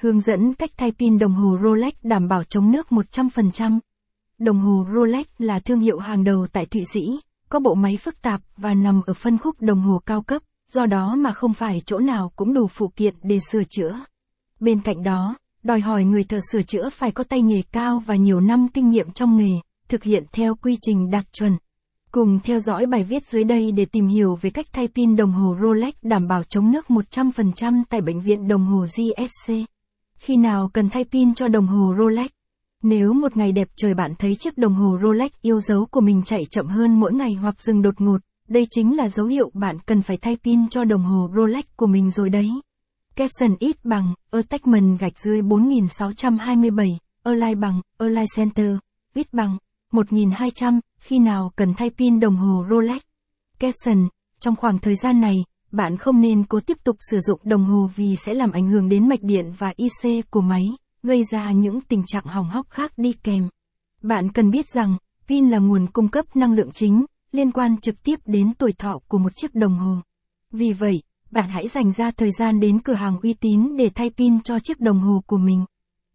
Hướng 0.00 0.20
dẫn 0.20 0.54
cách 0.54 0.70
thay 0.76 0.92
pin 0.92 1.18
đồng 1.18 1.34
hồ 1.34 1.58
Rolex 1.62 1.94
đảm 2.02 2.28
bảo 2.28 2.44
chống 2.44 2.72
nước 2.72 2.86
100%. 2.90 3.78
Đồng 4.38 4.58
hồ 4.58 4.86
Rolex 4.94 5.26
là 5.38 5.58
thương 5.58 5.80
hiệu 5.80 5.98
hàng 5.98 6.24
đầu 6.24 6.46
tại 6.52 6.66
Thụy 6.66 6.84
Sĩ, 6.92 7.00
có 7.48 7.58
bộ 7.58 7.74
máy 7.74 7.96
phức 7.96 8.22
tạp 8.22 8.40
và 8.56 8.74
nằm 8.74 9.02
ở 9.06 9.14
phân 9.14 9.38
khúc 9.38 9.60
đồng 9.60 9.80
hồ 9.80 10.00
cao 10.06 10.22
cấp, 10.22 10.42
do 10.72 10.86
đó 10.86 11.14
mà 11.14 11.32
không 11.32 11.54
phải 11.54 11.82
chỗ 11.86 11.98
nào 11.98 12.32
cũng 12.36 12.54
đủ 12.54 12.68
phụ 12.68 12.88
kiện 12.96 13.14
để 13.22 13.38
sửa 13.50 13.62
chữa. 13.70 14.00
Bên 14.60 14.80
cạnh 14.80 15.02
đó, 15.02 15.36
đòi 15.62 15.80
hỏi 15.80 16.04
người 16.04 16.24
thợ 16.24 16.40
sửa 16.52 16.62
chữa 16.62 16.90
phải 16.90 17.12
có 17.12 17.24
tay 17.24 17.42
nghề 17.42 17.62
cao 17.72 18.02
và 18.06 18.16
nhiều 18.16 18.40
năm 18.40 18.68
kinh 18.74 18.90
nghiệm 18.90 19.12
trong 19.12 19.36
nghề, 19.36 19.60
thực 19.88 20.02
hiện 20.02 20.24
theo 20.32 20.54
quy 20.54 20.78
trình 20.82 21.10
đạt 21.10 21.32
chuẩn. 21.32 21.52
Cùng 22.10 22.40
theo 22.44 22.60
dõi 22.60 22.86
bài 22.86 23.04
viết 23.04 23.26
dưới 23.26 23.44
đây 23.44 23.72
để 23.72 23.84
tìm 23.84 24.06
hiểu 24.06 24.38
về 24.40 24.50
cách 24.50 24.66
thay 24.72 24.88
pin 24.88 25.16
đồng 25.16 25.32
hồ 25.32 25.56
Rolex 25.62 25.94
đảm 26.02 26.28
bảo 26.28 26.44
chống 26.44 26.70
nước 26.70 26.86
100% 26.88 27.82
tại 27.88 28.00
bệnh 28.00 28.20
viện 28.20 28.48
đồng 28.48 28.66
hồ 28.66 28.86
GSC. 28.96 29.52
Khi 30.18 30.36
nào 30.36 30.70
cần 30.72 30.88
thay 30.88 31.04
pin 31.04 31.34
cho 31.34 31.48
đồng 31.48 31.66
hồ 31.66 31.94
Rolex? 31.98 32.30
Nếu 32.82 33.12
một 33.12 33.36
ngày 33.36 33.52
đẹp 33.52 33.68
trời 33.76 33.94
bạn 33.94 34.14
thấy 34.18 34.36
chiếc 34.38 34.58
đồng 34.58 34.74
hồ 34.74 34.98
Rolex 35.02 35.30
yêu 35.42 35.60
dấu 35.60 35.86
của 35.86 36.00
mình 36.00 36.22
chạy 36.24 36.40
chậm 36.50 36.66
hơn 36.66 37.00
mỗi 37.00 37.12
ngày 37.12 37.34
hoặc 37.34 37.60
dừng 37.60 37.82
đột 37.82 38.00
ngột, 38.00 38.18
đây 38.48 38.66
chính 38.70 38.96
là 38.96 39.08
dấu 39.08 39.26
hiệu 39.26 39.50
bạn 39.54 39.78
cần 39.86 40.02
phải 40.02 40.16
thay 40.16 40.36
pin 40.44 40.68
cho 40.68 40.84
đồng 40.84 41.02
hồ 41.02 41.30
Rolex 41.36 41.64
của 41.76 41.86
mình 41.86 42.10
rồi 42.10 42.30
đấy. 42.30 42.50
Capson 43.16 43.56
ít 43.58 43.76
bằng, 43.84 44.14
Attachment 44.30 44.98
gạch 45.00 45.18
dưới 45.18 45.42
4627, 45.42 46.86
Align 47.22 47.60
bằng, 47.60 47.80
Align 47.98 48.24
Center, 48.36 48.76
ít 49.14 49.26
bằng, 49.32 49.58
1200, 49.92 50.80
khi 51.00 51.18
nào 51.18 51.52
cần 51.56 51.74
thay 51.74 51.90
pin 51.90 52.20
đồng 52.20 52.36
hồ 52.36 52.64
Rolex. 52.70 53.02
Capson, 53.58 54.08
trong 54.40 54.56
khoảng 54.56 54.78
thời 54.78 54.96
gian 54.96 55.20
này, 55.20 55.34
bạn 55.72 55.96
không 55.96 56.20
nên 56.20 56.44
cố 56.44 56.60
tiếp 56.60 56.78
tục 56.84 56.96
sử 57.10 57.18
dụng 57.20 57.40
đồng 57.44 57.64
hồ 57.64 57.90
vì 57.96 58.16
sẽ 58.16 58.34
làm 58.34 58.52
ảnh 58.52 58.68
hưởng 58.68 58.88
đến 58.88 59.08
mạch 59.08 59.22
điện 59.22 59.52
và 59.58 59.72
IC 59.76 60.30
của 60.30 60.40
máy, 60.40 60.66
gây 61.02 61.22
ra 61.24 61.52
những 61.52 61.80
tình 61.80 62.02
trạng 62.06 62.24
hỏng 62.24 62.50
hóc 62.50 62.66
khác 62.70 62.92
đi 62.96 63.12
kèm. 63.12 63.48
Bạn 64.02 64.32
cần 64.32 64.50
biết 64.50 64.68
rằng, 64.68 64.96
pin 65.28 65.48
là 65.48 65.58
nguồn 65.58 65.86
cung 65.86 66.08
cấp 66.08 66.36
năng 66.36 66.54
lượng 66.54 66.70
chính, 66.74 67.04
liên 67.32 67.52
quan 67.52 67.80
trực 67.80 68.02
tiếp 68.02 68.20
đến 68.26 68.54
tuổi 68.54 68.72
thọ 68.72 68.98
của 69.08 69.18
một 69.18 69.36
chiếc 69.36 69.54
đồng 69.54 69.78
hồ. 69.78 69.96
Vì 70.52 70.72
vậy, 70.72 71.02
bạn 71.30 71.48
hãy 71.48 71.68
dành 71.68 71.92
ra 71.92 72.10
thời 72.10 72.30
gian 72.30 72.60
đến 72.60 72.80
cửa 72.82 72.94
hàng 72.94 73.20
uy 73.22 73.34
tín 73.34 73.76
để 73.76 73.88
thay 73.94 74.10
pin 74.10 74.42
cho 74.42 74.58
chiếc 74.58 74.80
đồng 74.80 75.00
hồ 75.00 75.22
của 75.26 75.36
mình. 75.36 75.64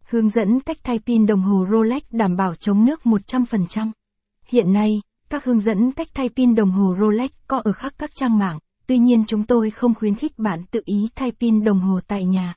Hướng 0.04 0.28
dẫn 0.28 0.60
cách 0.60 0.78
thay 0.82 0.98
pin 0.98 1.26
đồng 1.26 1.42
hồ 1.42 1.66
Rolex 1.70 2.02
đảm 2.10 2.36
bảo 2.36 2.54
chống 2.54 2.84
nước 2.84 3.00
100%. 3.04 3.90
Hiện 4.46 4.72
nay, 4.72 5.02
các 5.30 5.44
hướng 5.44 5.60
dẫn 5.60 5.92
cách 5.92 6.08
thay 6.14 6.28
pin 6.36 6.54
đồng 6.54 6.70
hồ 6.70 6.96
Rolex 7.00 7.30
có 7.48 7.62
ở 7.64 7.72
khắp 7.72 7.92
các 7.98 8.10
trang 8.14 8.38
mạng, 8.38 8.58
tuy 8.86 8.98
nhiên 8.98 9.24
chúng 9.26 9.42
tôi 9.42 9.70
không 9.70 9.94
khuyến 9.94 10.14
khích 10.14 10.38
bạn 10.38 10.64
tự 10.70 10.80
ý 10.84 11.08
thay 11.14 11.32
pin 11.40 11.64
đồng 11.64 11.80
hồ 11.80 12.00
tại 12.06 12.24
nhà. 12.24 12.54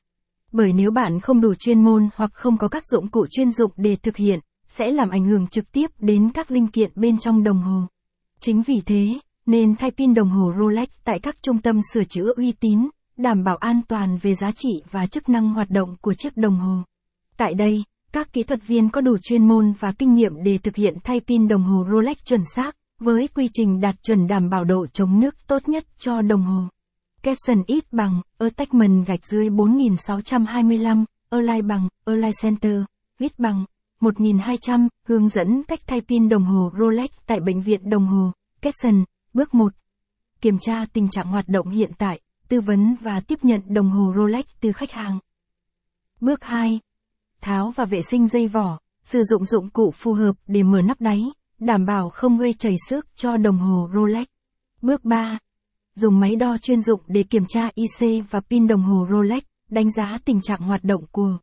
Bởi 0.52 0.72
nếu 0.72 0.90
bạn 0.90 1.20
không 1.20 1.40
đủ 1.40 1.54
chuyên 1.54 1.84
môn 1.84 2.08
hoặc 2.14 2.30
không 2.34 2.58
có 2.58 2.68
các 2.68 2.86
dụng 2.86 3.08
cụ 3.08 3.26
chuyên 3.30 3.50
dụng 3.50 3.70
để 3.76 3.96
thực 3.96 4.16
hiện, 4.16 4.40
sẽ 4.68 4.90
làm 4.90 5.10
ảnh 5.10 5.24
hưởng 5.24 5.46
trực 5.46 5.72
tiếp 5.72 5.90
đến 5.98 6.30
các 6.34 6.50
linh 6.50 6.68
kiện 6.68 6.90
bên 6.94 7.18
trong 7.18 7.42
đồng 7.42 7.62
hồ. 7.62 7.82
Chính 8.40 8.62
vì 8.62 8.80
thế, 8.86 9.18
nên 9.46 9.76
thay 9.76 9.90
pin 9.90 10.14
đồng 10.14 10.28
hồ 10.28 10.52
Rolex 10.58 10.88
tại 11.04 11.18
các 11.18 11.36
trung 11.42 11.58
tâm 11.58 11.80
sửa 11.92 12.04
chữa 12.04 12.32
uy 12.36 12.52
tín, 12.52 12.88
đảm 13.16 13.44
bảo 13.44 13.56
an 13.56 13.80
toàn 13.88 14.18
về 14.22 14.34
giá 14.34 14.50
trị 14.52 14.70
và 14.90 15.06
chức 15.06 15.28
năng 15.28 15.54
hoạt 15.54 15.70
động 15.70 15.96
của 16.00 16.14
chiếc 16.14 16.36
đồng 16.36 16.56
hồ. 16.56 16.82
Tại 17.36 17.54
đây, 17.54 17.84
các 18.12 18.32
kỹ 18.32 18.42
thuật 18.42 18.66
viên 18.66 18.90
có 18.90 19.00
đủ 19.00 19.16
chuyên 19.22 19.48
môn 19.48 19.72
và 19.80 19.92
kinh 19.92 20.14
nghiệm 20.14 20.42
để 20.42 20.58
thực 20.58 20.76
hiện 20.76 20.94
thay 21.04 21.20
pin 21.20 21.48
đồng 21.48 21.62
hồ 21.62 21.86
Rolex 21.92 22.16
chuẩn 22.24 22.40
xác, 22.54 22.76
với 22.98 23.28
quy 23.28 23.48
trình 23.52 23.80
đạt 23.80 24.02
chuẩn 24.02 24.26
đảm 24.26 24.50
bảo 24.50 24.64
độ 24.64 24.86
chống 24.86 25.20
nước 25.20 25.46
tốt 25.46 25.68
nhất 25.68 25.84
cho 25.98 26.22
đồng 26.22 26.42
hồ. 26.42 26.62
Capson 27.22 27.62
ít 27.66 27.92
bằng, 27.92 28.22
Attachment 28.38 29.06
gạch 29.06 29.26
dưới 29.26 29.50
4625, 29.50 31.04
Align 31.30 31.68
bằng, 31.68 31.88
Align 32.04 32.32
Center, 32.42 32.82
ít 33.18 33.38
bằng, 33.38 33.64
1200, 34.00 34.88
hướng 35.04 35.28
dẫn 35.28 35.62
cách 35.62 35.80
thay 35.86 36.00
pin 36.00 36.28
đồng 36.28 36.44
hồ 36.44 36.70
Rolex 36.78 37.10
tại 37.26 37.40
bệnh 37.40 37.60
viện 37.60 37.90
đồng 37.90 38.06
hồ. 38.06 38.32
Capson, 38.62 39.04
bước 39.34 39.54
1. 39.54 39.72
Kiểm 40.40 40.58
tra 40.58 40.84
tình 40.92 41.08
trạng 41.08 41.26
hoạt 41.26 41.48
động 41.48 41.70
hiện 41.70 41.90
tại, 41.98 42.20
tư 42.48 42.60
vấn 42.60 42.96
và 43.00 43.20
tiếp 43.20 43.38
nhận 43.42 43.60
đồng 43.66 43.90
hồ 43.90 44.12
Rolex 44.16 44.44
từ 44.60 44.72
khách 44.72 44.90
hàng. 44.90 45.18
Bước 46.20 46.44
2. 46.44 46.80
Tháo 47.40 47.70
và 47.70 47.84
vệ 47.84 48.02
sinh 48.02 48.28
dây 48.28 48.48
vỏ, 48.48 48.78
sử 49.04 49.22
dụng 49.22 49.44
dụng 49.44 49.70
cụ 49.70 49.90
phù 49.90 50.12
hợp 50.12 50.36
để 50.46 50.62
mở 50.62 50.82
nắp 50.82 51.00
đáy, 51.00 51.24
đảm 51.58 51.86
bảo 51.86 52.10
không 52.10 52.38
gây 52.38 52.52
chảy 52.52 52.76
xước 52.88 53.06
cho 53.16 53.36
đồng 53.36 53.58
hồ 53.58 53.88
Rolex. 53.94 54.26
Bước 54.82 55.04
3. 55.04 55.38
Dùng 55.94 56.20
máy 56.20 56.36
đo 56.36 56.56
chuyên 56.58 56.82
dụng 56.82 57.00
để 57.06 57.22
kiểm 57.22 57.44
tra 57.48 57.70
IC 57.74 58.24
và 58.30 58.40
pin 58.40 58.66
đồng 58.66 58.82
hồ 58.82 59.06
Rolex, 59.10 59.42
đánh 59.70 59.92
giá 59.92 60.18
tình 60.24 60.40
trạng 60.40 60.60
hoạt 60.60 60.84
động 60.84 61.04
của 61.12 61.38